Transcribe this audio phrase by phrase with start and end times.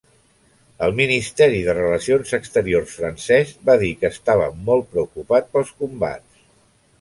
[0.85, 6.43] El ministeri de Relacions Exteriors francès va dir que estava molt preocupat pels combats.